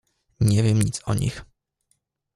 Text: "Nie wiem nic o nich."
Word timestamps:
"Nie 0.39 0.63
wiem 0.63 0.81
nic 0.81 1.01
o 1.05 1.13
nich." 1.13 1.45